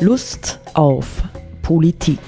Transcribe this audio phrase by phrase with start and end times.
[0.00, 1.24] Lust auf
[1.60, 2.20] Politik.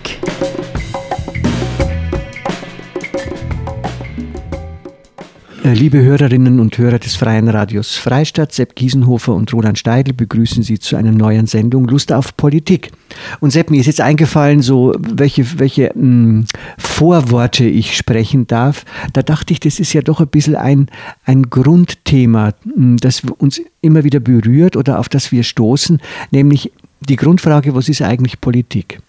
[5.62, 10.80] Liebe Hörerinnen und Hörer des Freien Radios Freistadt, Sepp Giesenhofer und Roland Steidl begrüßen Sie
[10.80, 12.91] zu einer neuen Sendung Lust auf Politik.
[13.38, 16.46] Und Sepp, mir ist jetzt eingefallen, so welche, welche mh, hm,
[16.77, 18.84] Vorworte ich sprechen darf.
[19.12, 20.88] Da dachte ich, das ist ja doch ein bisschen ein,
[21.24, 26.00] ein Grundthema, mh, hm, das uns immer wieder berührt oder auf das wir stoßen,
[26.32, 29.00] nämlich die Grundfrage, was ist eigentlich Politik?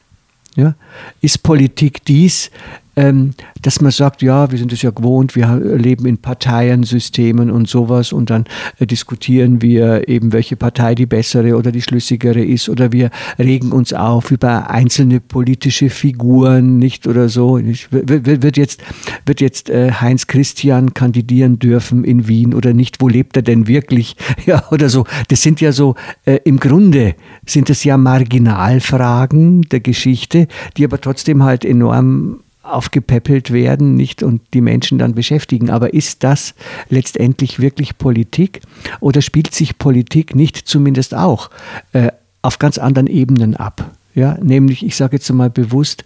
[0.55, 0.75] Ja?
[1.21, 2.51] Ist Politik dies,
[2.95, 8.11] dass man sagt, ja, wir sind es ja gewohnt, wir leben in Parteiensystemen und sowas
[8.11, 8.45] und dann
[8.79, 13.09] äh, diskutieren wir eben, welche Partei die bessere oder die schlüssigere ist oder wir
[13.39, 17.59] regen uns auf über einzelne politische Figuren, nicht oder so.
[17.59, 18.83] Wird jetzt,
[19.25, 23.01] wird jetzt äh, Heinz Christian kandidieren dürfen in Wien oder nicht?
[23.01, 24.15] Wo lebt er denn wirklich?
[24.45, 25.05] Ja, oder so.
[25.27, 27.15] Das sind ja so, äh, im Grunde
[27.45, 34.41] sind es ja Marginalfragen der Geschichte, die aber trotzdem halt enorm aufgepäppelt werden, nicht und
[34.53, 35.69] die Menschen dann beschäftigen.
[35.69, 36.53] Aber ist das
[36.89, 38.61] letztendlich wirklich Politik
[38.99, 41.49] oder spielt sich Politik nicht zumindest auch
[41.93, 43.91] äh, auf ganz anderen Ebenen ab?
[44.13, 46.03] Ja, nämlich, ich sage jetzt mal bewusst,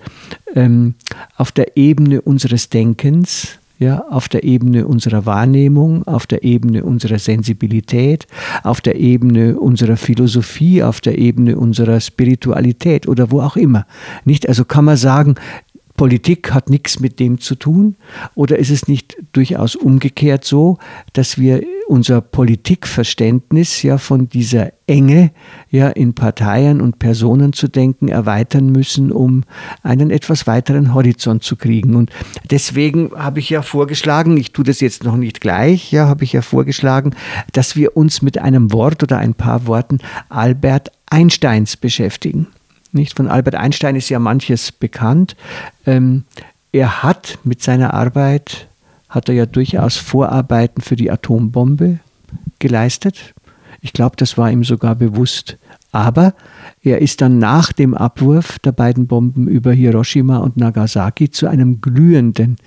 [0.53, 0.93] ähm,
[1.37, 7.19] auf der Ebene unseres Denkens, ja, auf der Ebene unserer Wahrnehmung, auf der Ebene unserer
[7.19, 8.25] Sensibilität,
[8.63, 13.85] auf der Ebene unserer Philosophie, auf der Ebene unserer Spiritualität oder wo auch immer.
[14.23, 14.47] Nicht?
[14.47, 15.35] Also kann man sagen,
[15.97, 17.95] Politik hat nichts mit dem zu tun?
[18.35, 20.77] Oder ist es nicht durchaus umgekehrt so,
[21.13, 25.31] dass wir unser Politikverständnis ja von dieser Enge
[25.69, 29.43] ja in Parteien und Personen zu denken erweitern müssen, um
[29.83, 31.95] einen etwas weiteren Horizont zu kriegen?
[31.95, 32.11] Und
[32.49, 36.33] deswegen habe ich ja vorgeschlagen, ich tue das jetzt noch nicht gleich, ja, habe ich
[36.33, 37.11] ja vorgeschlagen,
[37.53, 42.47] dass wir uns mit einem Wort oder ein paar Worten Albert Einsteins beschäftigen.
[42.95, 43.15] Nicht?
[43.15, 45.35] Von Albert Einstein ist ja manches bekannt.
[45.85, 46.23] Ähm,
[46.71, 48.67] er hat mit seiner Arbeit,
[49.09, 51.99] hat er ja durchaus Vorarbeiten für die Atombombe
[52.59, 53.33] geleistet.
[53.81, 55.57] Ich glaube, das war ihm sogar bewusst.
[55.91, 56.33] Aber
[56.81, 61.79] er ist dann nach dem Abwurf der beiden Bomben über Hiroshima und Nagasaki zu einem
[61.79, 62.57] glühenden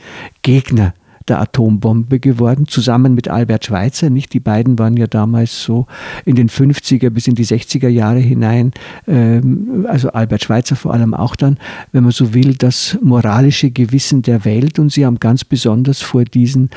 [0.43, 0.95] Gegner
[1.29, 4.11] der Atombombe geworden, zusammen mit Albert Schweitzer.
[4.11, 4.33] Nicht?
[4.33, 5.87] Die beiden waren ja damals so
[6.25, 8.73] in den 50er bis in die 60er Jahre hinein,
[9.07, 11.59] ähm, also Albert Schweitzer vor allem auch dann,
[11.93, 16.25] wenn man so will, das moralische Gewissen der Welt und sie haben ganz besonders vor
[16.25, 16.71] diesen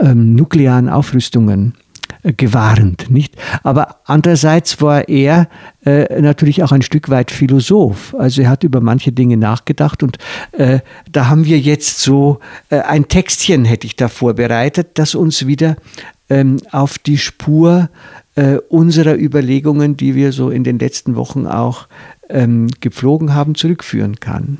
[0.00, 1.74] ähm, nuklearen Aufrüstungen
[2.22, 3.36] gewarnt, nicht?
[3.62, 5.48] Aber andererseits war er
[5.84, 8.14] äh, natürlich auch ein Stück weit Philosoph.
[8.18, 10.18] Also er hat über manche Dinge nachgedacht und
[10.52, 10.80] äh,
[11.10, 12.38] da haben wir jetzt so
[12.70, 15.76] äh, ein Textchen, hätte ich da vorbereitet, das uns wieder
[16.28, 17.88] ähm, auf die Spur
[18.34, 21.86] äh, unserer Überlegungen, die wir so in den letzten Wochen auch
[22.28, 24.58] ähm, gepflogen haben, zurückführen kann.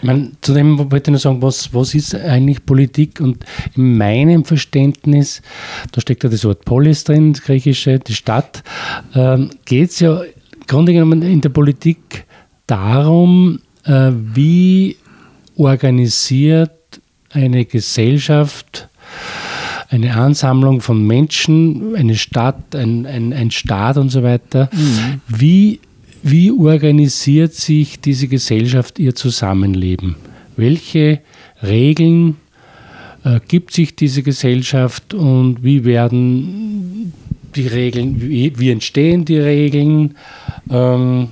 [0.00, 3.20] Ich meine, zudem wollte ich nur sagen, was, was ist eigentlich Politik?
[3.20, 3.44] Und
[3.76, 5.42] in meinem Verständnis,
[5.92, 8.62] da steckt ja das Wort Polis drin, das griechische, die Stadt,
[9.14, 12.24] ähm, geht es ja im Grunde genommen in der Politik
[12.66, 14.96] darum, äh, wie
[15.56, 16.70] organisiert
[17.30, 18.88] eine Gesellschaft,
[19.90, 25.20] eine Ansammlung von Menschen, eine Stadt, ein, ein, ein Staat und so weiter, mhm.
[25.26, 25.80] wie
[26.22, 30.16] wie organisiert sich diese Gesellschaft ihr Zusammenleben?
[30.56, 31.20] Welche
[31.62, 32.36] Regeln
[33.24, 37.12] äh, gibt sich diese Gesellschaft und wie werden
[37.54, 40.16] die Regeln, wie, wie entstehen die Regeln?
[40.70, 41.28] Ähm,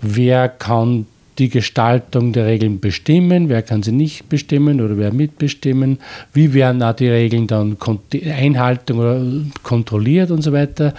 [0.00, 1.06] wer kann
[1.38, 5.98] die Gestaltung der Regeln bestimmen, wer kann sie nicht bestimmen oder wer mitbestimmen,
[6.32, 7.76] wie werden auch die Regeln dann
[8.24, 9.22] Einhaltung oder
[9.62, 10.94] kontrolliert und so weiter.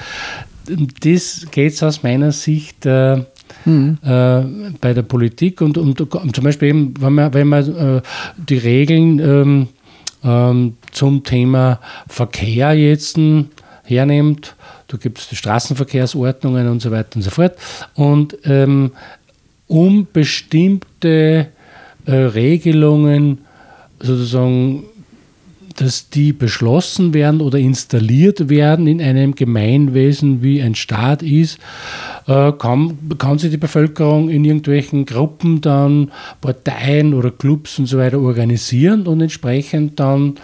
[1.01, 3.17] Das geht es aus meiner Sicht äh,
[3.65, 3.97] mhm.
[4.03, 4.41] äh,
[4.79, 8.01] bei der Politik und, und, und, zum Beispiel eben, wenn man, wenn man äh,
[8.37, 9.67] die Regeln ähm,
[10.23, 13.17] ähm, zum Thema Verkehr jetzt
[13.83, 14.55] hernimmt,
[14.87, 17.55] da gibt es die Straßenverkehrsordnungen und so weiter und so fort.
[17.93, 18.91] Und ähm,
[19.67, 21.47] um bestimmte
[22.05, 23.39] äh, Regelungen
[23.99, 24.85] sozusagen
[25.79, 31.57] dass die beschlossen werden oder installiert werden in einem Gemeinwesen wie ein Staat ist,
[32.27, 36.11] äh, kann, kann sich die Bevölkerung in irgendwelchen Gruppen dann,
[36.41, 40.35] Parteien oder Clubs und so weiter organisieren und entsprechend dann,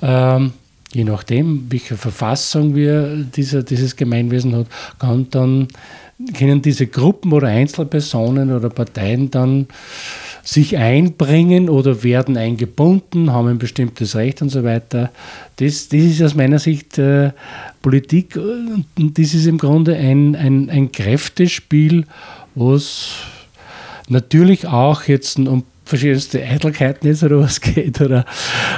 [0.00, 0.52] ähm,
[0.92, 4.66] je nachdem, welche Verfassung wir dieser, dieses Gemeinwesen hat,
[5.00, 5.68] kann dann,
[6.36, 9.66] können diese Gruppen oder Einzelpersonen oder Parteien dann
[10.48, 15.10] sich einbringen oder werden eingebunden, haben ein bestimmtes Recht und so weiter.
[15.56, 17.32] Das, das ist aus meiner Sicht äh,
[17.82, 18.86] Politik und
[19.18, 22.06] das ist im Grunde ein, ein, ein Kräftespiel,
[22.54, 23.10] was
[24.08, 28.24] natürlich auch jetzt um verschiedenste Eitelkeiten jetzt oder was geht oder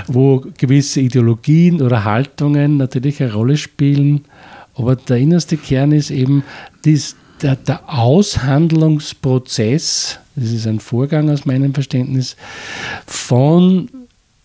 [0.09, 4.25] wo gewisse Ideologien oder Haltungen natürlich eine Rolle spielen.
[4.75, 6.43] Aber der innerste Kern ist eben
[6.85, 12.35] dies, der, der Aushandlungsprozess, das ist ein Vorgang aus meinem Verständnis,
[13.07, 13.91] von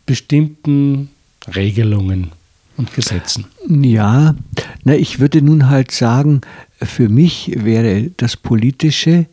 [0.06, 1.10] bestimmten
[1.56, 2.32] Regelungen
[2.78, 3.46] und Gesetzen.
[3.68, 4.36] Ja,
[4.84, 6.42] na, ich würde nun halt sagen,
[6.82, 9.28] für mich wäre das Politische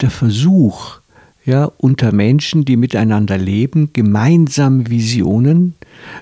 [0.00, 1.00] der Versuch,
[1.44, 5.74] ja, unter Menschen, die miteinander leben, gemeinsam Visionen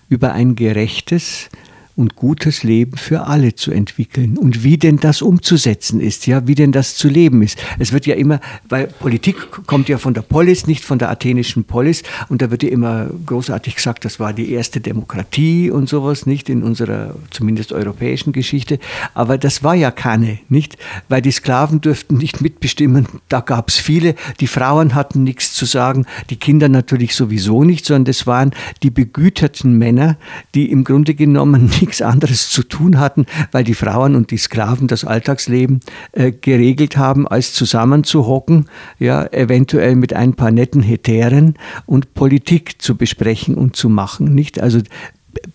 [0.08, 1.48] über ein gerechtes,
[1.96, 4.36] und gutes Leben für alle zu entwickeln.
[4.36, 7.58] Und wie denn das umzusetzen ist, ja, wie denn das zu leben ist.
[7.78, 11.64] Es wird ja immer, weil Politik kommt ja von der Polis, nicht von der athenischen
[11.64, 12.02] Polis.
[12.28, 16.48] Und da wird ja immer großartig gesagt, das war die erste Demokratie und sowas, nicht
[16.50, 18.78] in unserer zumindest europäischen Geschichte,
[19.14, 20.76] aber das war ja keine, nicht,
[21.08, 25.64] weil die Sklaven durften nicht mitbestimmen, da gab es viele, die Frauen hatten nichts zu
[25.64, 28.50] sagen, die Kinder natürlich sowieso nicht, sondern das waren
[28.82, 30.18] die begüterten Männer,
[30.54, 34.36] die im Grunde genommen nicht nichts anderes zu tun hatten, weil die Frauen und die
[34.36, 35.80] Sklaven das Alltagsleben
[36.12, 38.68] äh, geregelt haben, als zusammenzuhocken,
[38.98, 41.54] ja, eventuell mit ein paar netten Hetären
[41.86, 44.34] und Politik zu besprechen und zu machen.
[44.34, 44.60] Nicht?
[44.60, 44.80] Also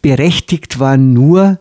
[0.01, 1.59] berechtigt waren nur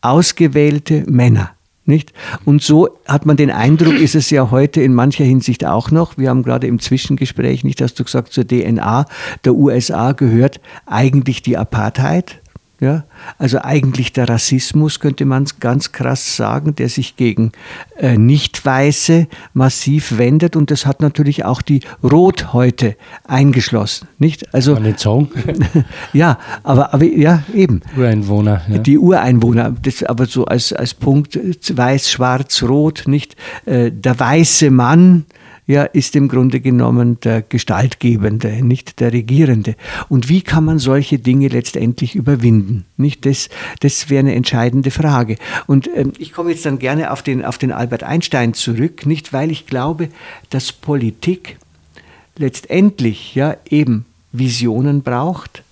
[0.00, 1.50] ausgewählte Männer.
[1.84, 2.12] Nicht?
[2.44, 6.16] Und so hat man den Eindruck, ist es ja heute in mancher Hinsicht auch noch.
[6.16, 9.04] Wir haben gerade im Zwischengespräch, nicht hast du gesagt, zur DNA
[9.44, 12.41] der USA gehört eigentlich die Apartheid.
[12.82, 13.04] Ja?
[13.38, 17.52] Also eigentlich der Rassismus, könnte man ganz krass sagen, der sich gegen
[17.96, 20.56] äh, Nicht-Weiße massiv wendet.
[20.56, 24.08] Und das hat natürlich auch die Rothäute eingeschlossen.
[24.18, 24.52] Nicht?
[24.52, 25.28] Also, nicht sagen.
[26.12, 27.82] ja, aber, aber ja, eben.
[27.96, 28.62] Ureinwohner.
[28.68, 28.78] Ja.
[28.78, 33.36] Die Ureinwohner, das aber so als, als Punkt weiß, schwarz, rot, nicht?
[33.64, 35.24] Äh, der weiße Mann,
[35.66, 39.76] ja, ist im Grunde genommen der Gestaltgebende, nicht der Regierende.
[40.08, 42.84] Und wie kann man solche Dinge letztendlich überwinden?
[42.96, 43.24] Nicht?
[43.26, 43.48] Das,
[43.80, 45.36] das wäre eine entscheidende Frage.
[45.66, 49.32] Und ähm, ich komme jetzt dann gerne auf den, auf den Albert Einstein zurück, nicht
[49.32, 50.08] weil ich glaube,
[50.50, 51.58] dass Politik
[52.36, 55.62] letztendlich ja eben Visionen braucht,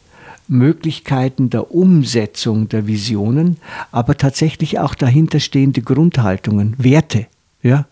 [0.47, 3.57] Möglichkeiten der Umsetzung der Visionen,
[3.93, 7.27] aber tatsächlich auch dahinterstehende Grundhaltungen, Werte.
[7.63, 7.87] Ja,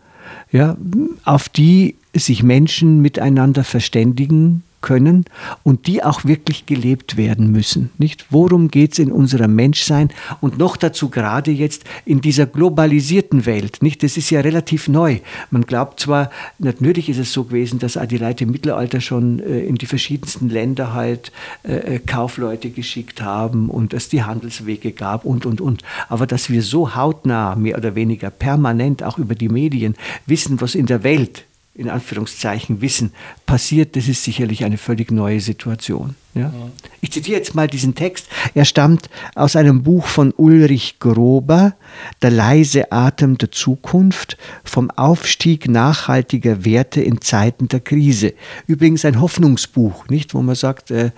[0.51, 0.77] ja,
[1.25, 5.25] auf die sich Menschen miteinander verständigen können
[5.63, 7.91] und die auch wirklich gelebt werden müssen.
[7.99, 8.27] Nicht?
[8.31, 10.11] Worum geht es in unserem Menschsein
[10.41, 13.83] und noch dazu gerade jetzt in dieser globalisierten Welt?
[13.83, 14.03] Nicht?
[14.03, 15.19] Das ist ja relativ neu.
[15.51, 19.61] Man glaubt zwar, natürlich ist es so gewesen, dass die Leute im Mittelalter schon äh,
[19.61, 21.33] in die verschiedensten Länder halt
[21.65, 25.83] äh, äh, Kaufleute geschickt haben und es die Handelswege gab und und und.
[26.09, 29.95] Aber dass wir so hautnah, mehr oder weniger permanent auch über die Medien
[30.27, 31.45] wissen, was in der Welt
[31.79, 33.13] in Anführungszeichen Wissen
[33.47, 36.17] passiert, das ist sicherlich eine völlig neue Situation.
[36.35, 36.53] Ja?
[37.01, 38.27] Ich zitiere jetzt mal diesen Text.
[38.55, 41.77] Er stammt aus einem Buch von Ulrich Grober,
[42.21, 48.35] Der leise Atem der Zukunft, vom Aufstieg nachhaltiger Werte in Zeiten der Krise.
[48.67, 51.13] Übrigens ein Hoffnungsbuch, nicht, wo man sagt, äh,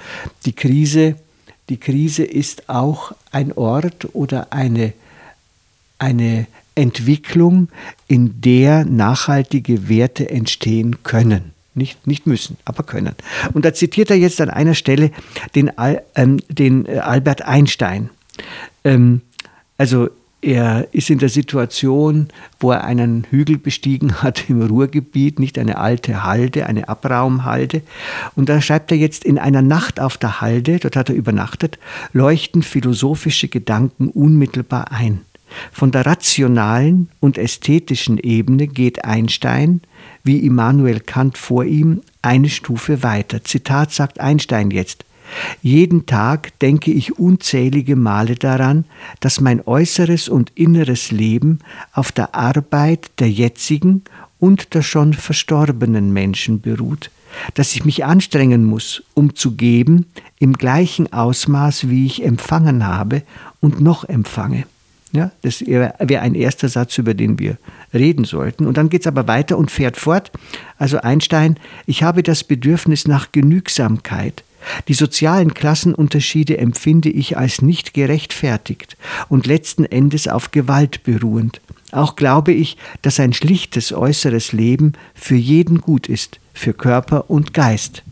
[0.45, 1.17] die Krise,
[1.71, 4.93] die Krise ist auch ein Ort oder eine,
[5.99, 7.69] eine Entwicklung,
[8.09, 11.53] in der nachhaltige Werte entstehen können.
[11.75, 13.15] Nicht, nicht müssen, aber können.
[13.53, 15.13] Und da zitiert er jetzt an einer Stelle
[15.55, 15.71] den,
[16.15, 18.11] ähm, den äh, Albert Einstein.
[18.85, 19.21] Ähm,
[19.79, 20.09] also
[20.43, 25.79] er ist in der Situation, wo er einen Hügel bestiegen hat im Ruhrgebiet, nicht eine
[25.79, 27.83] alte Halde, eine Abraumhalde.
[28.37, 31.79] Und da schreibt er jetzt, in einer Nacht auf der Halde, dort hat er übernachtet,
[32.13, 35.21] leuchten philosophische Gedanken unmittelbar ein.
[35.73, 39.81] Von der rationalen und ästhetischen Ebene geht Einstein,
[40.23, 43.45] wie Immanuel Kant vor ihm, eine Stufe weiter.
[43.45, 45.05] Zitat sagt Einstein jetzt.
[45.63, 48.85] Jeden Tag denke ich unzählige Male daran,
[49.21, 51.61] dass mein äußeres und inneres Leben
[51.93, 54.03] auf der Arbeit der jetzigen
[54.39, 57.11] und der schon verstorbenen Menschen beruht,
[57.55, 60.07] dass ich mich anstrengen muss, um zu geben
[60.39, 63.23] im gleichen Ausmaß, wie ich empfangen habe
[63.61, 64.65] und noch empfange.
[65.13, 67.57] Ja, das wäre ein erster Satz, über den wir
[67.93, 68.67] reden sollten.
[68.67, 70.31] Und dann geht es aber weiter und fährt fort.
[70.79, 74.45] Also Einstein, ich habe das Bedürfnis nach Genügsamkeit.
[74.89, 78.97] Die sozialen Klassenunterschiede empfinde ich als nicht gerechtfertigt
[79.29, 81.61] und letzten Endes auf Gewalt beruhend.
[81.93, 87.53] Auch glaube ich, dass ein schlichtes äußeres Leben für jeden gut ist, für Körper und
[87.55, 88.05] Geist.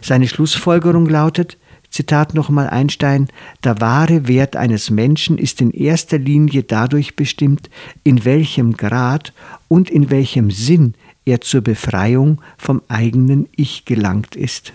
[0.00, 1.58] Seine Schlussfolgerung lautet,
[1.94, 3.28] Zitat nochmal Einstein,
[3.62, 7.70] der wahre Wert eines Menschen ist in erster Linie dadurch bestimmt,
[8.02, 9.32] in welchem Grad
[9.68, 14.72] und in welchem Sinn er zur Befreiung vom eigenen Ich gelangt ist.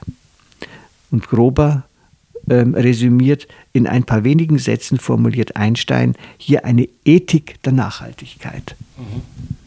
[1.12, 1.84] Und grober
[2.50, 8.78] ähm, resümiert, in ein paar wenigen Sätzen formuliert Einstein hier eine Ethik der Nachhaltigkeit.
[8.98, 9.59] Mhm.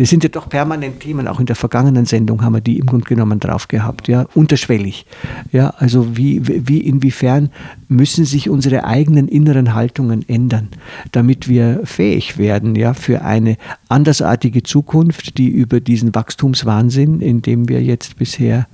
[0.00, 2.86] Das sind ja doch permanent Themen, auch in der vergangenen Sendung haben wir die im
[2.86, 5.04] Grunde genommen drauf gehabt, ja, unterschwellig.
[5.52, 7.50] Ja, also wie, wie inwiefern
[7.88, 10.68] müssen sich unsere eigenen inneren Haltungen ändern,
[11.12, 13.58] damit wir fähig werden, ja, für eine
[13.90, 18.68] andersartige Zukunft, die über diesen Wachstumswahnsinn, in dem wir jetzt bisher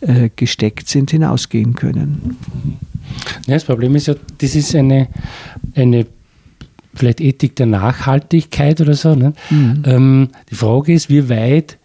[0.00, 2.38] äh, gesteckt sind, hinausgehen können.
[3.46, 5.08] Ja, das Problem ist ja, das ist eine,
[5.74, 6.06] eine
[7.00, 9.14] vielleicht Ethik der Nachhaltigkeit oder so.
[9.14, 9.32] Ne?
[9.50, 9.82] Mhm.
[9.84, 11.78] Ähm, die Frage ist, wie weit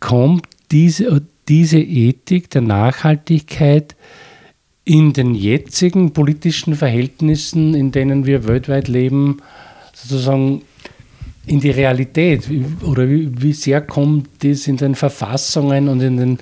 [0.00, 3.96] kommt diese, diese Ethik der Nachhaltigkeit
[4.84, 9.38] in den jetzigen politischen Verhältnissen, in denen wir weltweit leben,
[9.92, 10.62] sozusagen
[11.48, 12.48] in die Realität?
[12.82, 16.38] Oder wie, wie sehr kommt das in den Verfassungen und in den,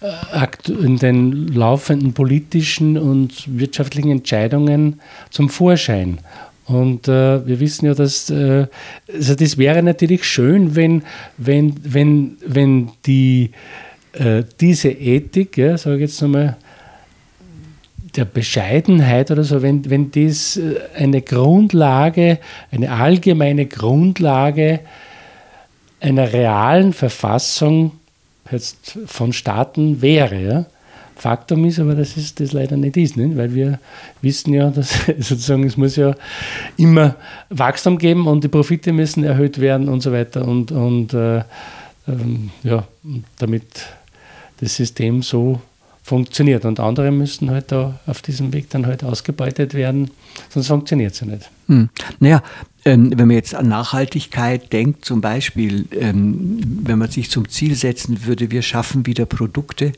[0.00, 5.00] äh, in den laufenden politischen und wirtschaftlichen Entscheidungen
[5.30, 6.18] zum Vorschein?
[6.66, 8.66] Und äh, wir wissen ja, dass äh,
[9.12, 11.02] also das wäre natürlich schön, wenn,
[11.36, 13.52] wenn, wenn, wenn die,
[14.12, 16.56] äh, diese Ethik, ja, sage ich jetzt nochmal,
[18.16, 22.38] der Bescheidenheit oder so, wenn, wenn das äh, eine Grundlage,
[22.72, 24.80] eine allgemeine Grundlage
[26.00, 27.92] einer realen Verfassung
[29.06, 30.42] von Staaten wäre.
[30.42, 30.66] Ja?
[31.16, 33.36] Faktum ist aber, dass es das leider nicht ist, nicht?
[33.36, 33.80] weil wir
[34.20, 36.14] wissen ja, dass sozusagen es muss ja
[36.76, 37.16] immer
[37.48, 41.42] Wachstum geben und die Profite müssen erhöht werden und so weiter und, und äh,
[42.06, 42.86] ähm, ja,
[43.38, 43.64] damit
[44.60, 45.60] das System so
[46.02, 46.64] funktioniert.
[46.64, 50.10] Und andere müssen halt da auf diesem Weg dann halt ausgebeutet werden,
[50.50, 51.50] sonst funktioniert es ja nicht.
[51.66, 51.88] Hm.
[52.20, 52.42] Naja,
[52.86, 57.74] ähm, wenn man jetzt an Nachhaltigkeit denkt, zum Beispiel, ähm, wenn man sich zum Ziel
[57.74, 59.92] setzen würde, wir schaffen wieder Produkte,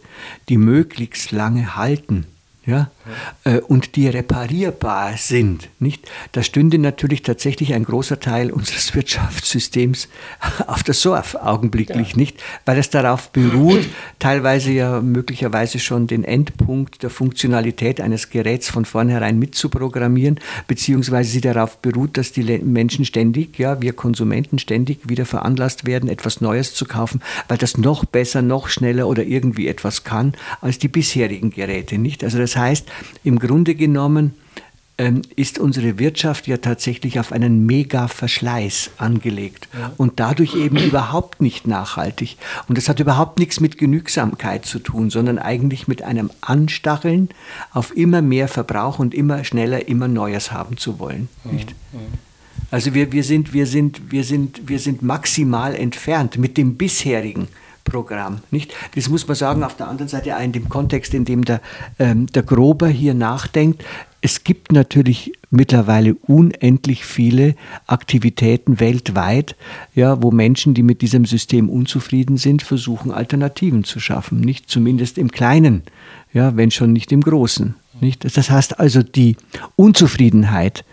[0.48, 2.26] die möglichst lange halten
[2.68, 2.90] ja,
[3.44, 6.06] äh, und die reparierbar sind, nicht?
[6.32, 10.08] Da stünde natürlich tatsächlich ein großer Teil unseres Wirtschaftssystems
[10.66, 12.16] auf der Surf augenblicklich ja.
[12.16, 18.68] nicht, weil es darauf beruht, teilweise ja möglicherweise schon den Endpunkt der Funktionalität eines Geräts
[18.68, 25.08] von vornherein mitzuprogrammieren, beziehungsweise sie darauf beruht, dass die Menschen ständig, ja, wir Konsumenten ständig
[25.08, 29.68] wieder veranlasst werden, etwas Neues zu kaufen, weil das noch besser, noch schneller oder irgendwie
[29.68, 32.22] etwas kann als die bisherigen Geräte, nicht?
[32.22, 32.86] Also das heißt,
[33.24, 34.34] im Grunde genommen
[34.98, 39.92] ähm, ist unsere Wirtschaft ja tatsächlich auf einen Mega-Verschleiß angelegt ja.
[39.96, 42.36] und dadurch eben überhaupt nicht nachhaltig.
[42.68, 47.28] Und das hat überhaupt nichts mit Genügsamkeit zu tun, sondern eigentlich mit einem Anstacheln
[47.72, 51.28] auf immer mehr Verbrauch und immer schneller immer Neues haben zu wollen.
[51.44, 51.74] Nicht?
[52.72, 57.46] Also wir, wir, sind, wir, sind, wir, sind, wir sind maximal entfernt mit dem bisherigen
[57.88, 58.40] Programm.
[58.50, 58.72] Nicht?
[58.94, 61.60] Das muss man sagen, auf der anderen Seite in dem Kontext, in dem der,
[61.98, 63.84] ähm, der Grober hier nachdenkt.
[64.20, 67.54] Es gibt natürlich mittlerweile unendlich viele
[67.86, 69.54] Aktivitäten weltweit,
[69.94, 74.40] ja, wo Menschen, die mit diesem System unzufrieden sind, versuchen, Alternativen zu schaffen.
[74.40, 75.82] Nicht zumindest im Kleinen,
[76.32, 77.76] ja, wenn schon nicht im Großen.
[78.00, 78.24] Nicht?
[78.36, 79.36] Das heißt also, die
[79.76, 80.84] Unzufriedenheit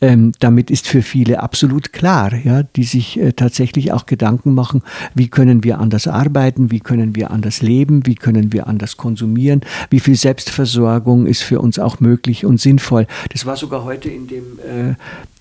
[0.00, 4.82] ähm, damit ist für viele absolut klar, ja, die sich äh, tatsächlich auch Gedanken machen,
[5.14, 9.62] wie können wir anders arbeiten, wie können wir anders leben, wie können wir anders konsumieren,
[9.90, 13.06] wie viel Selbstversorgung ist für uns auch möglich und sinnvoll.
[13.32, 14.94] Das war sogar heute in dem äh,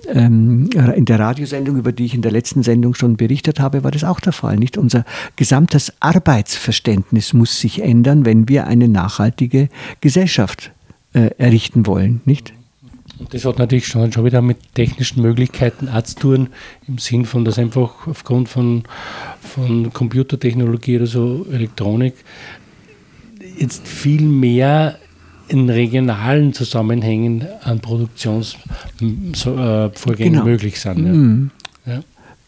[0.09, 3.91] ähm, in der Radiosendung, über die ich in der letzten Sendung schon berichtet habe, war
[3.91, 4.57] das auch der Fall.
[4.57, 5.05] Nicht unser
[5.37, 9.69] gesamtes Arbeitsverständnis muss sich ändern, wenn wir eine nachhaltige
[10.01, 10.71] Gesellschaft
[11.13, 12.53] äh, errichten wollen, nicht?
[13.31, 15.87] Das hat natürlich schon, schon wieder mit technischen Möglichkeiten
[16.19, 16.49] tun,
[16.87, 18.83] im Sinn von, dass einfach aufgrund von,
[19.39, 22.15] von Computertechnologie oder so Elektronik
[23.57, 24.97] jetzt viel mehr
[25.47, 29.33] in regionalen Zusammenhängen an Produktionsvorgängen
[30.17, 30.45] genau.
[30.45, 31.05] möglich sind.
[31.05, 31.13] Ja.
[31.13, 31.51] Mhm.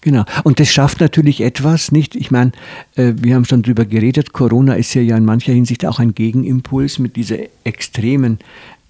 [0.06, 0.24] Genau.
[0.44, 2.16] Und das schafft natürlich etwas, nicht?
[2.16, 2.52] Ich meine,
[2.96, 6.14] äh, wir haben schon darüber geredet, Corona ist ja, ja in mancher Hinsicht auch ein
[6.14, 8.38] Gegenimpuls mit dieser extremen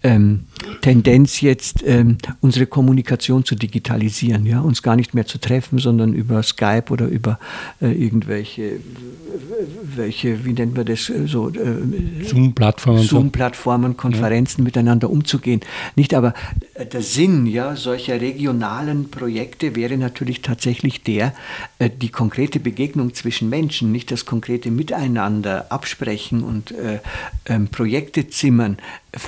[0.06, 0.42] ähm,
[0.82, 6.14] Tendenz jetzt, ähm, unsere Kommunikation zu digitalisieren, ja, uns gar nicht mehr zu treffen, sondern
[6.14, 7.40] über Skype oder über
[7.82, 8.80] äh, irgendwelche,
[9.96, 14.66] welche, wie nennt man das, äh, so äh, Zoom-Plattformen, Zoom-Plattformen, Konferenzen ja.
[14.66, 15.62] miteinander umzugehen.
[15.96, 16.36] Nicht aber
[16.76, 21.34] äh, der Sinn ja, solcher regionalen Projekte wäre natürlich tatsächlich der,
[21.80, 27.00] äh, die konkrete Begegnung zwischen Menschen, nicht das konkrete Miteinander absprechen und äh,
[27.48, 28.78] ähm, Projekte zimmern,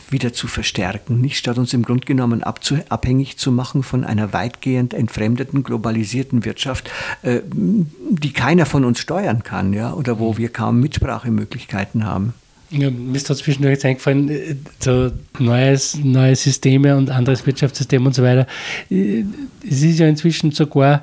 [0.10, 4.94] wieder zu verstärken, nicht statt uns im Grunde genommen abhängig zu machen von einer weitgehend
[4.94, 10.82] entfremdeten, globalisierten Wirtschaft, äh, die keiner von uns steuern kann, ja, oder wo wir kaum
[10.82, 12.34] Mitsprachemöglichkeiten haben.
[12.70, 15.10] Ja, mir ist da zwischendurch jetzt eingefallen, äh, so
[15.40, 18.46] neues, neue Systeme und anderes Wirtschaftssystem und so weiter.
[18.90, 19.24] Äh,
[19.66, 21.02] es ist ja inzwischen sogar,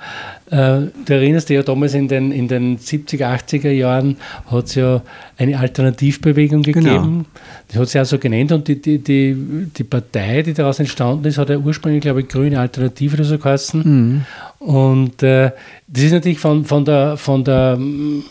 [0.54, 4.76] äh, du erinnerst dich ja damals in den, in den 70er, 80er Jahren hat es
[4.76, 5.02] ja
[5.36, 6.84] eine Alternativbewegung gegeben.
[6.84, 7.24] Genau.
[7.72, 9.36] Die hat sie auch so genannt und die, die, die,
[9.76, 13.38] die Partei, die daraus entstanden ist, hat ja ursprünglich, glaube ich, Grüne Alternative oder so
[13.38, 13.82] geheißen.
[13.84, 14.24] Mhm.
[14.60, 15.50] Und äh,
[15.88, 18.22] das ist natürlich von, von, der, von der mm,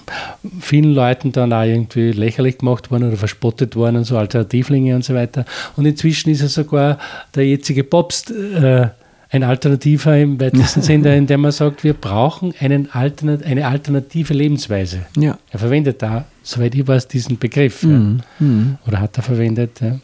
[0.62, 5.04] vielen Leuten dann auch irgendwie lächerlich gemacht worden oder verspottet worden und so Alternativlinge und
[5.04, 5.44] so weiter.
[5.76, 7.00] Und inzwischen ist er sogar
[7.36, 8.88] der jetzige Popst äh,
[9.34, 14.34] ein Alternativer im weitesten Sinne, in dem man sagt, wir brauchen einen Alternat eine alternative
[14.34, 15.06] Lebensweise.
[15.18, 15.38] Ja.
[15.50, 17.84] Er verwendet da, soweit ich weiß, diesen Begriff.
[17.84, 18.22] Mhm.
[18.40, 18.46] Ja.
[18.46, 18.78] Mhm.
[18.88, 19.82] Oder hat er verwendet.
[19.82, 20.00] Ja.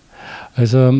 [0.55, 0.91] Also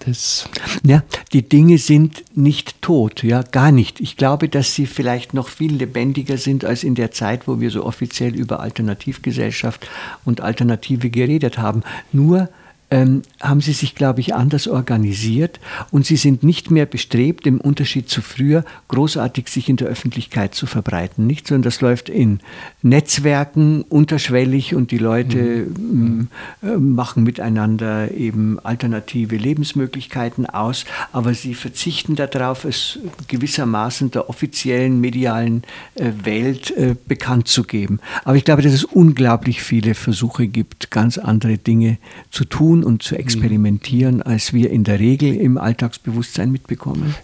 [0.00, 0.46] das
[0.84, 1.02] ja,
[1.32, 4.00] die Dinge sind nicht tot, ja, gar nicht.
[4.00, 7.70] Ich glaube, dass sie vielleicht noch viel lebendiger sind als in der Zeit, wo wir
[7.70, 9.88] so offiziell über Alternativgesellschaft
[10.26, 11.82] und Alternative geredet haben.
[12.12, 12.50] Nur
[12.90, 15.60] ähm, haben sie sich, glaube ich, anders organisiert
[15.90, 20.54] und sie sind nicht mehr bestrebt, im Unterschied zu früher, großartig sich in der Öffentlichkeit
[20.54, 21.26] zu verbreiten.
[21.26, 22.40] Nicht, sondern das läuft in
[22.82, 26.28] Netzwerken unterschwellig und die Leute mhm.
[26.62, 32.98] äh, machen miteinander eben alternative Lebensmöglichkeiten aus, aber sie verzichten darauf, es
[33.28, 35.62] gewissermaßen der offiziellen medialen
[35.94, 38.00] äh, Welt äh, bekannt zu geben.
[38.24, 41.98] Aber ich glaube, dass es unglaublich viele Versuche gibt, ganz andere Dinge
[42.30, 47.14] zu tun und zu experimentieren, als wir in der Regel im Alltagsbewusstsein mitbekommen.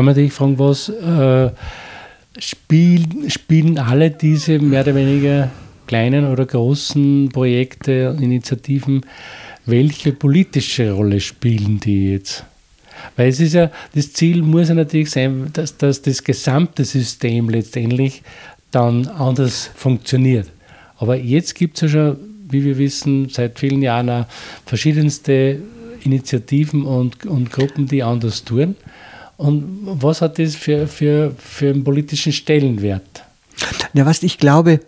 [0.00, 1.50] Kann man sich fragen, was äh,
[2.38, 5.50] spiel, spielen alle diese mehr oder weniger
[5.86, 9.04] kleinen oder großen Projekte, Initiativen,
[9.66, 12.46] welche politische Rolle spielen die jetzt?
[13.14, 17.50] Weil es ist ja, das Ziel muss ja natürlich sein, dass, dass das gesamte System
[17.50, 18.22] letztendlich
[18.70, 20.46] dann anders funktioniert.
[20.96, 22.16] Aber jetzt gibt es ja schon,
[22.48, 24.24] wie wir wissen, seit vielen Jahren
[24.64, 25.60] verschiedenste
[26.04, 28.76] Initiativen und, und Gruppen, die anders tun.
[29.40, 33.24] Und was hat das für, für, für einen politischen Stellenwert?
[33.94, 34.80] Ja, was ich glaube,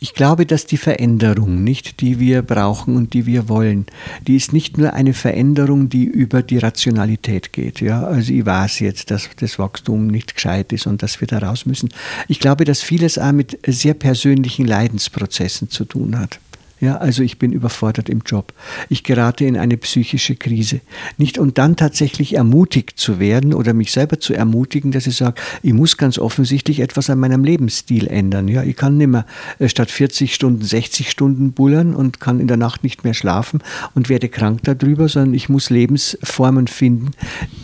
[0.00, 3.86] ich glaube, dass die Veränderung, nicht die wir brauchen und die wir wollen,
[4.26, 7.80] die ist nicht nur eine Veränderung, die über die Rationalität geht.
[7.80, 11.38] Ja, also ich weiß jetzt, dass das Wachstum nicht gescheit ist und dass wir da
[11.38, 11.90] raus müssen.
[12.26, 16.40] Ich glaube, dass vieles auch mit sehr persönlichen Leidensprozessen zu tun hat.
[16.80, 18.54] Ja, also ich bin überfordert im Job.
[18.88, 20.80] Ich gerate in eine psychische Krise.
[21.18, 25.40] Nicht und dann tatsächlich ermutigt zu werden oder mich selber zu ermutigen, dass ich sage,
[25.62, 28.48] ich muss ganz offensichtlich etwas an meinem Lebensstil ändern.
[28.48, 29.26] Ja, ich kann nicht mehr
[29.58, 33.62] äh, statt 40 Stunden 60 Stunden bullern und kann in der Nacht nicht mehr schlafen
[33.94, 37.10] und werde krank darüber, sondern ich muss Lebensformen finden,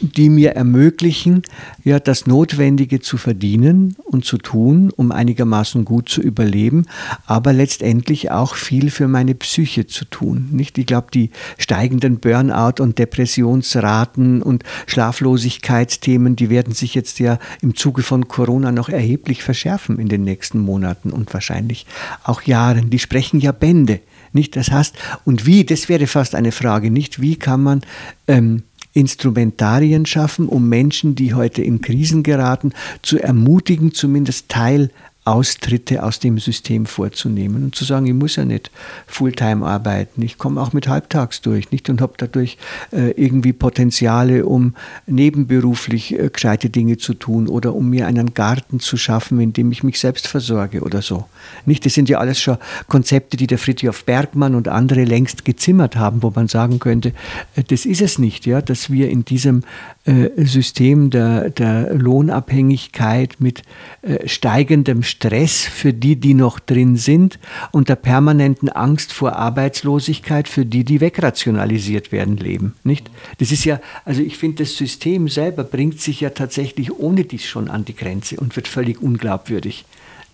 [0.02, 1.42] die mir ermöglichen,
[1.84, 6.84] ja, das Notwendige zu verdienen und zu tun, um einigermaßen gut zu überleben,
[7.24, 10.48] aber letztendlich auch viel für für meine Psyche zu tun.
[10.50, 10.76] Nicht?
[10.78, 17.76] Ich glaube, die steigenden Burnout- und Depressionsraten und Schlaflosigkeitsthemen, die werden sich jetzt ja im
[17.76, 21.86] Zuge von Corona noch erheblich verschärfen in den nächsten Monaten und wahrscheinlich
[22.24, 22.90] auch Jahren.
[22.90, 24.00] Die sprechen ja Bände.
[24.32, 24.56] Nicht?
[24.56, 27.20] Das heißt, und wie, das wäre fast eine Frage, nicht?
[27.20, 27.82] Wie kann man
[28.26, 34.90] ähm, Instrumentarien schaffen, um Menschen, die heute in Krisen geraten, zu ermutigen, zumindest Teil
[35.26, 38.70] Austritte aus dem System vorzunehmen und zu sagen, ich muss ja nicht
[39.06, 41.90] Fulltime arbeiten, ich komme auch mit Halbtags durch nicht?
[41.90, 42.58] Und habe dadurch
[42.92, 44.74] äh, irgendwie Potenziale, um
[45.06, 49.72] nebenberuflich äh, gescheite Dinge zu tun oder um mir einen Garten zu schaffen, in dem
[49.72, 51.24] ich mich selbst versorge oder so.
[51.64, 55.96] Nicht, das sind ja alles schon Konzepte, die der Friedrich Bergmann und andere längst gezimmert
[55.96, 57.12] haben, wo man sagen könnte,
[57.56, 59.62] äh, das ist es nicht, ja, dass wir in diesem
[60.04, 63.62] äh, System der, der Lohnabhängigkeit mit
[64.02, 67.38] äh, steigendem Stress für die, die noch drin sind
[67.72, 72.74] und der permanenten Angst vor Arbeitslosigkeit für die, die wegrationalisiert werden, leben.
[72.84, 73.10] Nicht?
[73.38, 77.46] Das ist ja, also ich finde, das System selber bringt sich ja tatsächlich ohne dies
[77.46, 79.86] schon an die Grenze und wird völlig unglaubwürdig.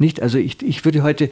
[0.02, 0.20] Nicht?
[0.20, 1.30] Also ich, ich würde heute,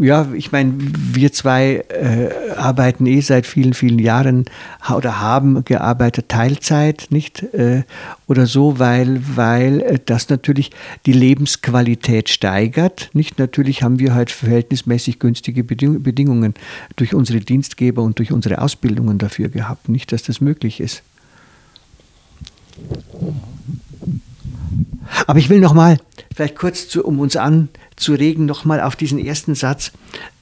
[0.00, 4.46] ja, ich meine, wir zwei äh, arbeiten eh seit vielen, vielen Jahren
[4.92, 7.44] oder haben gearbeitet Teilzeit, nicht?
[7.54, 7.84] Äh,
[8.26, 10.72] oder so, weil, weil äh, das natürlich
[11.06, 13.10] die Lebensqualität steigert.
[13.12, 13.38] Nicht?
[13.38, 16.54] Natürlich haben wir halt verhältnismäßig günstige Bedingungen
[16.96, 19.88] durch unsere Dienstgeber und durch unsere Ausbildungen dafür gehabt.
[19.88, 21.04] Nicht, dass das möglich ist.
[25.26, 25.98] Aber ich will noch mal
[26.34, 29.92] vielleicht kurz zu, um uns anzuregen, noch mal auf diesen ersten Satz.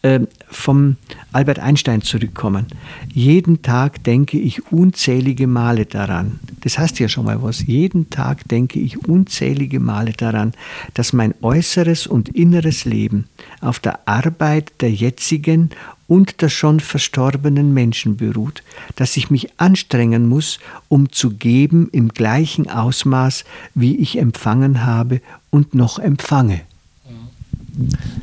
[0.02, 0.96] Äh, vom
[1.32, 2.66] Albert Einstein zurückkommen.
[3.12, 6.40] Jeden Tag denke ich unzählige Male daran.
[6.60, 7.66] Das heißt ja schon mal was.
[7.66, 10.52] Jeden Tag denke ich unzählige Male daran,
[10.94, 13.26] dass mein äußeres und inneres Leben
[13.60, 15.70] auf der Arbeit der jetzigen
[16.10, 18.64] und der schon verstorbenen Menschen beruht,
[18.96, 20.58] dass ich mich anstrengen muss,
[20.88, 26.62] um zu geben im gleichen Ausmaß, wie ich empfangen habe und noch empfange.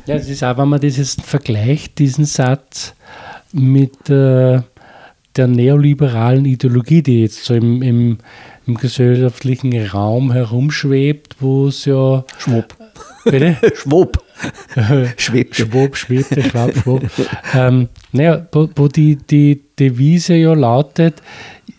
[0.06, 2.94] Ja, es ist auch, wenn man dieses vergleicht, diesen Satz
[3.52, 4.60] mit äh,
[5.36, 8.18] der neoliberalen Ideologie, die jetzt so im, im,
[8.66, 12.24] im gesellschaftlichen Raum herumschwebt, wo es ja.
[12.38, 12.76] Schwupp.
[13.24, 13.56] Bitte?
[13.74, 14.22] Schwupp.
[15.16, 15.56] Schwebt.
[15.56, 17.02] Schwupp, schwebt, schwapp, schwupp.
[17.54, 21.22] ähm, naja, wo, wo die, die Devise ja lautet,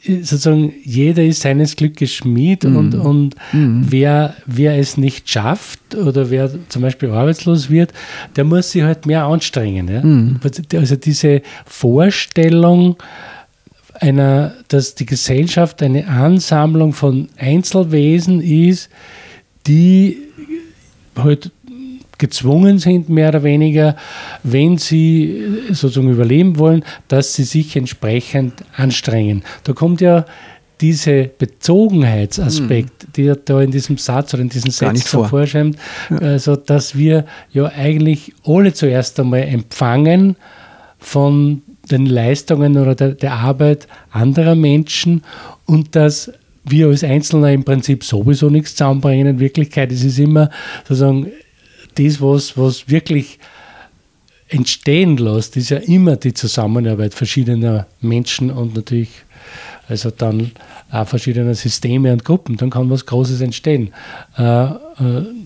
[0.06, 2.76] sozusagen jeder ist seines Glückes Schmied mhm.
[2.76, 3.86] und, und mhm.
[3.90, 7.94] Wer, wer es nicht schafft oder wer zum Beispiel arbeitslos wird,
[8.36, 9.88] der muss sich halt mehr anstrengen.
[9.88, 10.02] Ja?
[10.02, 10.40] Mhm.
[10.74, 12.98] Also diese Vorstellung,
[14.00, 18.90] einer, dass die Gesellschaft eine Ansammlung von Einzelwesen ist,
[19.68, 20.18] die
[21.18, 21.52] halt
[22.20, 23.96] gezwungen sind, mehr oder weniger,
[24.44, 29.44] wenn sie sozusagen überleben wollen, dass sie sich entsprechend anstrengen.
[29.64, 30.26] Da kommt ja
[30.82, 33.14] dieser Bezogenheitsaspekt, mhm.
[33.18, 35.78] der da in diesem Satz oder in diesem Satz vorscheint,
[36.10, 36.18] ja.
[36.18, 40.36] also dass wir ja eigentlich alle zuerst einmal empfangen
[41.00, 45.24] von den Leistungen oder der, der Arbeit anderer Menschen
[45.66, 46.32] und dass
[46.64, 49.28] wir als Einzelner im Prinzip sowieso nichts zusammenbringen.
[49.28, 50.50] In Wirklichkeit ist es immer
[50.88, 51.32] sozusagen
[52.00, 53.40] das, was, was wirklich
[54.48, 59.10] entstehen lässt, ist ja immer die Zusammenarbeit verschiedener Menschen und natürlich
[59.88, 60.52] also dann
[60.92, 62.58] auch verschiedener Systeme und Gruppen.
[62.58, 63.92] Dann kann was Großes entstehen.
[64.38, 64.78] Äh, äh,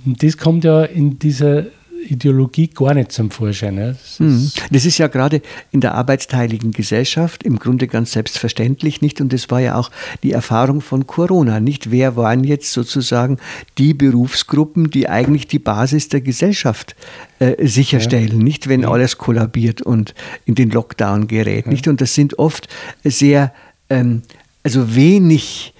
[0.05, 1.65] das kommt ja in dieser
[2.03, 3.77] Ideologie gar nicht zum Vorschein.
[3.77, 3.87] Ja.
[3.89, 4.35] Das, mhm.
[4.35, 9.21] ist das, ist ja gerade in der arbeitsteiligen Gesellschaft im Grunde ganz selbstverständlich nicht.
[9.21, 11.59] Und das war ja auch die Erfahrung von Corona.
[11.59, 13.37] Nicht wer waren jetzt sozusagen
[13.77, 16.95] die Berufsgruppen, die eigentlich die Basis der Gesellschaft
[17.39, 18.43] äh, sicherstellen, ja.
[18.43, 18.91] nicht wenn ja.
[18.91, 20.13] alles kollabiert und
[20.45, 21.67] in den Lockdown gerät.
[21.67, 21.87] Nicht?
[21.87, 22.67] Und das sind oft
[23.03, 23.53] sehr,
[23.89, 24.21] ähm,
[24.63, 25.72] also wenig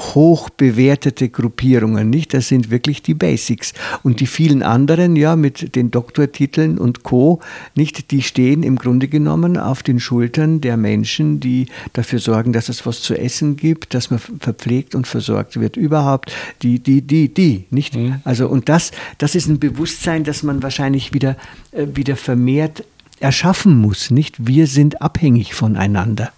[0.00, 2.34] hoch bewertete Gruppierungen, nicht?
[2.34, 3.72] Das sind wirklich die Basics.
[4.02, 7.40] Und die vielen anderen, ja, mit den Doktortiteln und Co.,
[7.74, 8.10] nicht?
[8.10, 12.86] Die stehen im Grunde genommen auf den Schultern der Menschen, die dafür sorgen, dass es
[12.86, 15.76] was zu essen gibt, dass man verpflegt und versorgt wird.
[15.76, 16.32] Überhaupt
[16.62, 17.94] die, die, die, die, nicht?
[17.94, 18.16] Mhm.
[18.24, 21.36] Also, und das, das ist ein Bewusstsein, das man wahrscheinlich wieder,
[21.72, 22.84] äh, wieder vermehrt
[23.20, 24.10] erschaffen muss.
[24.10, 26.32] Nicht wir sind abhängig voneinander.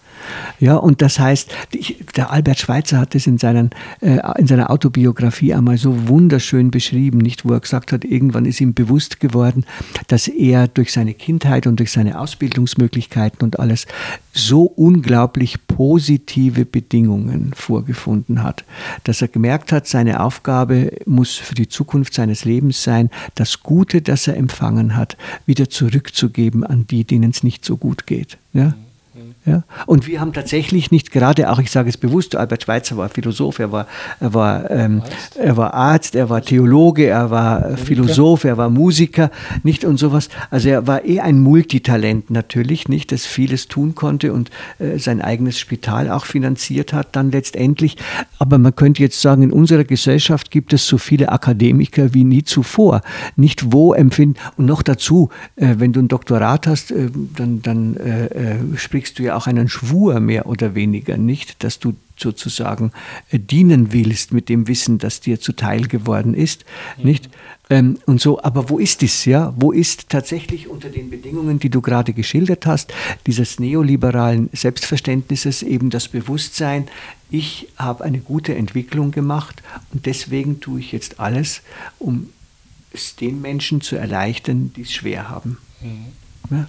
[0.61, 1.51] Ja, und das heißt,
[2.17, 7.45] der Albert Schweitzer hat es in, äh, in seiner Autobiografie einmal so wunderschön beschrieben, nicht,
[7.45, 9.65] wo er gesagt hat, irgendwann ist ihm bewusst geworden,
[10.09, 13.87] dass er durch seine Kindheit und durch seine Ausbildungsmöglichkeiten und alles
[14.33, 18.65] so unglaublich positive Bedingungen vorgefunden hat,
[19.05, 24.03] dass er gemerkt hat, seine Aufgabe muss für die Zukunft seines Lebens sein, das Gute,
[24.03, 28.39] das er empfangen hat, wieder zurückzugeben an die, denen es nicht so gut geht.
[28.53, 28.75] Ja?
[29.45, 29.65] Ja?
[29.87, 33.59] Und wir haben tatsächlich nicht gerade, auch ich sage es bewusst, Albert Schweitzer war Philosoph,
[33.59, 33.87] er war,
[34.21, 35.03] er war, ähm,
[35.37, 37.77] er war Arzt, er war Theologe, er war.
[37.77, 39.31] Philosoph, er war Musiker,
[39.63, 40.29] nicht und sowas.
[40.51, 45.21] Also er war eh ein Multitalent natürlich, nicht, das vieles tun konnte und äh, sein
[45.21, 47.97] eigenes Spital auch finanziert hat dann letztendlich.
[48.39, 52.45] Aber man könnte jetzt sagen, in unserer Gesellschaft gibt es so viele Akademiker wie nie
[52.45, 53.03] zuvor.
[53.37, 57.97] Nicht wo empfinden, und noch dazu, äh, wenn du ein Doktorat hast, äh, dann, dann
[57.97, 62.92] äh, äh, sprichst du ja auch einen Schwur mehr oder weniger nicht, dass du sozusagen
[63.31, 66.64] äh, dienen willst mit dem Wissen, das dir zuteil geworden ist,
[66.99, 67.05] mhm.
[67.05, 67.29] nicht?
[67.71, 69.55] Ähm, und so, aber wo ist es, ja?
[69.57, 72.92] Wo ist tatsächlich unter den Bedingungen, die du gerade geschildert hast,
[73.27, 76.88] dieses neoliberalen Selbstverständnisses eben das Bewusstsein,
[77.31, 81.62] ich habe eine gute Entwicklung gemacht und deswegen tue ich jetzt alles,
[81.99, 82.29] um
[82.92, 85.57] es den Menschen zu erleichtern, die es schwer haben.
[85.81, 86.22] Mhm.
[86.53, 86.69] Ja.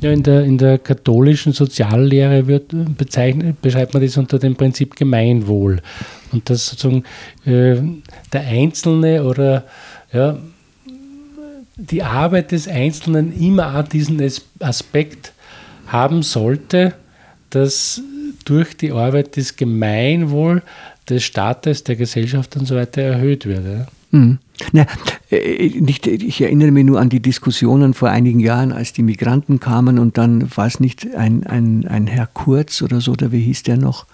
[0.00, 4.96] ja, in, der, in der katholischen Soziallehre wird bezeichnet, beschreibt man das unter dem Prinzip
[4.96, 5.80] Gemeinwohl.
[6.32, 7.04] Und dass sozusagen
[7.44, 7.76] äh,
[8.32, 9.64] der Einzelne oder
[10.12, 10.38] ja,
[11.76, 14.22] die Arbeit des Einzelnen immer diesen
[14.60, 15.32] Aspekt
[15.86, 16.94] haben sollte,
[17.50, 18.00] dass
[18.44, 20.62] durch die Arbeit das Gemeinwohl
[21.08, 23.64] des Staates, der Gesellschaft und so weiter erhöht wird.
[23.66, 23.86] Ja.
[24.10, 24.38] Mhm.
[24.72, 24.86] Na,
[25.30, 29.60] äh, nicht, ich erinnere mich nur an die Diskussionen vor einigen Jahren, als die Migranten
[29.60, 33.40] kamen und dann war es nicht ein, ein, ein Herr Kurz oder so, oder wie
[33.40, 34.06] hieß der noch,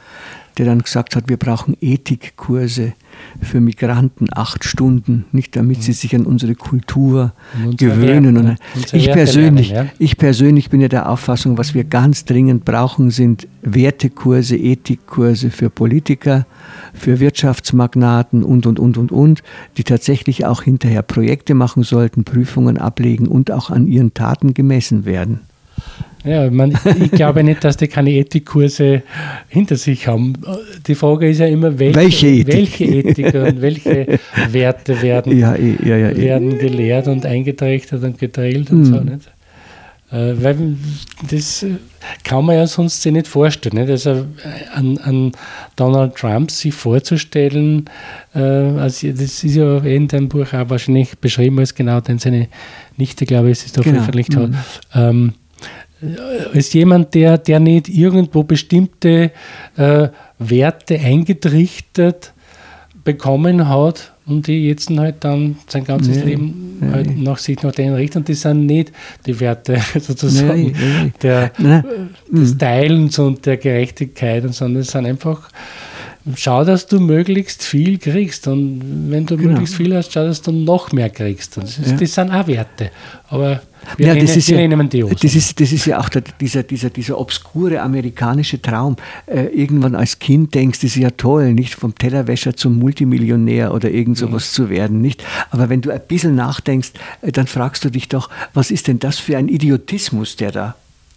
[0.59, 2.93] der dann gesagt hat, wir brauchen Ethikkurse
[3.41, 7.33] für Migranten, acht Stunden, nicht damit sie sich an unsere Kultur
[7.77, 8.37] gewöhnen.
[8.37, 8.59] Und
[8.93, 9.95] ich, persönlich, lernen, ja?
[9.99, 15.71] ich persönlich bin ja der Auffassung, was wir ganz dringend brauchen, sind Wertekurse, Ethikkurse für
[15.71, 16.47] Politiker,
[16.95, 19.43] für Wirtschaftsmagnaten und, und, und, und, und,
[19.77, 25.05] die tatsächlich auch hinterher Projekte machen sollten, Prüfungen ablegen und auch an ihren Taten gemessen
[25.05, 25.41] werden.
[26.25, 29.03] Ja, man, ich glaube nicht, dass die keine Ethikkurse
[29.49, 30.35] hinter sich haben.
[30.87, 34.19] Die Frage ist ja immer, welche, welche Ethik, welche Ethik und welche
[34.51, 38.85] Werte werden, ja, ja, ja, werden gelehrt und eingetrichtert und gedrillt und mhm.
[38.85, 39.01] so.
[39.01, 39.31] Nicht?
[40.13, 40.77] Äh, weil
[41.31, 41.65] das
[42.25, 43.77] kann man ja sonst sich nicht vorstellen.
[43.77, 43.91] Nicht?
[43.91, 44.27] Also
[44.75, 45.33] an, an
[45.77, 47.89] Donald Trump sich vorzustellen,
[48.35, 52.49] äh, also das ist ja in deinem Buch auch wahrscheinlich beschrieben als genau, denn seine
[52.97, 53.95] Nichte, glaube ich, ist da genau.
[53.95, 54.51] veröffentlicht hat.
[54.51, 54.57] Mhm.
[54.95, 55.33] Ähm,
[56.55, 59.33] als jemand, der, der nicht irgendwo bestimmte
[59.77, 60.09] äh,
[60.39, 62.33] Werte eingetrichtert
[63.05, 66.93] bekommen hat und die jetzt halt dann sein ganzes nee, Leben nee.
[66.93, 68.17] halt nach sich nach denen richtet.
[68.17, 68.93] Und das sind nicht
[69.27, 71.49] die Werte sozusagen nee, der,
[72.31, 72.59] des mhm.
[72.59, 75.49] Teilens und der Gerechtigkeit, sondern es sind einfach
[76.37, 78.47] schau, dass du möglichst viel kriegst.
[78.47, 79.51] Und wenn du genau.
[79.51, 81.57] möglichst viel hast, schau, dass du noch mehr kriegst.
[81.57, 81.97] Das, ist, ja.
[81.97, 82.91] das sind auch Werte.
[83.29, 83.63] Aber
[83.97, 85.13] wir ja, nehmen, das ist ja, die aus.
[85.21, 88.97] Das ist, das ist ja auch der, dieser, dieser, dieser obskure amerikanische Traum.
[89.27, 93.91] Äh, irgendwann als Kind denkst, das ist ja toll, nicht vom Tellerwäscher zum Multimillionär oder
[93.91, 94.55] irgend sowas mhm.
[94.55, 95.25] zu werden, nicht?
[95.51, 98.99] Aber wenn du ein bisschen nachdenkst, äh, dann fragst du dich doch, was ist denn
[98.99, 100.77] das für ein Idiotismus, der da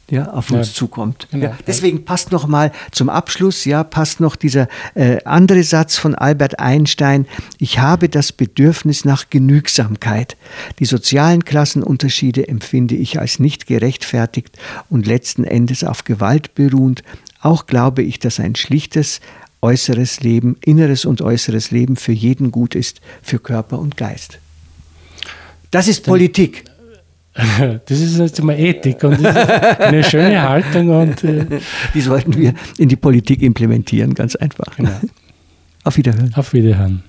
[0.09, 0.73] ja, auf uns ja.
[0.73, 1.27] zukommt.
[1.31, 1.45] Genau.
[1.45, 6.13] Ja, deswegen passt noch mal zum Abschluss, ja, passt noch dieser äh, andere Satz von
[6.15, 7.25] Albert Einstein.
[7.57, 10.37] Ich habe das Bedürfnis nach Genügsamkeit.
[10.79, 14.57] Die sozialen Klassenunterschiede empfinde ich als nicht gerechtfertigt
[14.89, 17.03] und letzten Endes auf Gewalt beruhend.
[17.41, 19.19] Auch glaube ich, dass ein schlichtes
[19.61, 24.39] äußeres Leben, inneres und äußeres Leben für jeden gut ist, für Körper und Geist.
[25.71, 26.65] Das ist Politik.
[27.85, 30.89] Das ist jetzt mal Ethik und eine schöne Haltung.
[30.89, 31.45] Und, äh
[31.93, 34.75] die sollten wir in die Politik implementieren, ganz einfach.
[34.77, 34.91] Genau.
[35.83, 36.31] Auf Wiederhören.
[36.35, 37.03] Auf Wiederhören.